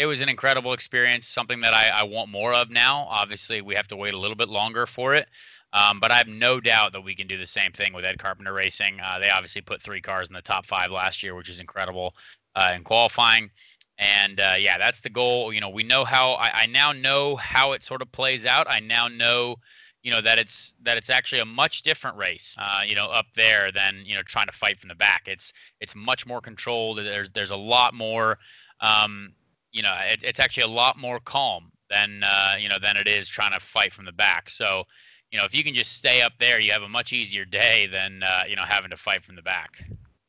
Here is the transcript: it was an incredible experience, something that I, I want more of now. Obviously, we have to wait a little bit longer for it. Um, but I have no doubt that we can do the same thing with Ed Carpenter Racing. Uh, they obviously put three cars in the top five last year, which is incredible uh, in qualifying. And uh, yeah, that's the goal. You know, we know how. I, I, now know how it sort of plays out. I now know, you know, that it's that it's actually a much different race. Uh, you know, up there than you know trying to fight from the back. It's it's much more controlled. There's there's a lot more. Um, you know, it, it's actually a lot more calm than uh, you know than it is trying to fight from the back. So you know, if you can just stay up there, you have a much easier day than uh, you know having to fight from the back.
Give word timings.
it 0.00 0.06
was 0.06 0.22
an 0.22 0.30
incredible 0.30 0.72
experience, 0.72 1.28
something 1.28 1.60
that 1.60 1.74
I, 1.74 1.88
I 1.88 2.02
want 2.04 2.30
more 2.30 2.54
of 2.54 2.70
now. 2.70 3.06
Obviously, 3.10 3.60
we 3.60 3.74
have 3.74 3.86
to 3.88 3.96
wait 3.96 4.14
a 4.14 4.18
little 4.18 4.34
bit 4.34 4.48
longer 4.48 4.86
for 4.86 5.14
it. 5.14 5.28
Um, 5.74 6.00
but 6.00 6.10
I 6.10 6.16
have 6.16 6.26
no 6.26 6.58
doubt 6.58 6.92
that 6.92 7.02
we 7.02 7.14
can 7.14 7.26
do 7.26 7.36
the 7.36 7.46
same 7.46 7.70
thing 7.72 7.92
with 7.92 8.06
Ed 8.06 8.18
Carpenter 8.18 8.54
Racing. 8.54 8.98
Uh, 8.98 9.18
they 9.18 9.28
obviously 9.28 9.60
put 9.60 9.82
three 9.82 10.00
cars 10.00 10.28
in 10.28 10.34
the 10.34 10.40
top 10.40 10.64
five 10.64 10.90
last 10.90 11.22
year, 11.22 11.34
which 11.34 11.50
is 11.50 11.60
incredible 11.60 12.14
uh, 12.56 12.72
in 12.74 12.82
qualifying. 12.82 13.50
And 13.98 14.40
uh, 14.40 14.54
yeah, 14.58 14.78
that's 14.78 15.02
the 15.02 15.10
goal. 15.10 15.52
You 15.52 15.60
know, 15.60 15.68
we 15.68 15.82
know 15.82 16.02
how. 16.02 16.32
I, 16.32 16.62
I, 16.62 16.66
now 16.66 16.92
know 16.92 17.36
how 17.36 17.72
it 17.72 17.84
sort 17.84 18.00
of 18.00 18.10
plays 18.10 18.46
out. 18.46 18.66
I 18.70 18.80
now 18.80 19.06
know, 19.06 19.56
you 20.02 20.10
know, 20.10 20.22
that 20.22 20.38
it's 20.38 20.72
that 20.82 20.96
it's 20.96 21.10
actually 21.10 21.42
a 21.42 21.44
much 21.44 21.82
different 21.82 22.16
race. 22.16 22.56
Uh, 22.58 22.80
you 22.86 22.94
know, 22.94 23.04
up 23.04 23.26
there 23.36 23.70
than 23.70 24.02
you 24.06 24.14
know 24.14 24.22
trying 24.22 24.46
to 24.46 24.52
fight 24.52 24.80
from 24.80 24.88
the 24.88 24.94
back. 24.94 25.24
It's 25.26 25.52
it's 25.78 25.94
much 25.94 26.26
more 26.26 26.40
controlled. 26.40 26.96
There's 26.96 27.28
there's 27.30 27.50
a 27.50 27.56
lot 27.56 27.92
more. 27.92 28.38
Um, 28.80 29.34
you 29.72 29.82
know, 29.82 29.94
it, 30.04 30.22
it's 30.22 30.40
actually 30.40 30.64
a 30.64 30.68
lot 30.68 30.98
more 30.98 31.20
calm 31.20 31.70
than 31.88 32.22
uh, 32.22 32.54
you 32.58 32.68
know 32.68 32.78
than 32.80 32.96
it 32.96 33.08
is 33.08 33.28
trying 33.28 33.52
to 33.52 33.60
fight 33.60 33.92
from 33.92 34.04
the 34.04 34.12
back. 34.12 34.50
So 34.50 34.84
you 35.30 35.38
know, 35.38 35.44
if 35.44 35.54
you 35.54 35.62
can 35.62 35.74
just 35.74 35.92
stay 35.92 36.22
up 36.22 36.32
there, 36.38 36.60
you 36.60 36.72
have 36.72 36.82
a 36.82 36.88
much 36.88 37.12
easier 37.12 37.44
day 37.44 37.86
than 37.86 38.22
uh, 38.22 38.44
you 38.48 38.56
know 38.56 38.64
having 38.64 38.90
to 38.90 38.96
fight 38.96 39.24
from 39.24 39.36
the 39.36 39.42
back. 39.42 39.82